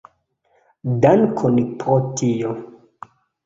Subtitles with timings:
[1.03, 2.59] Dankon pro tio.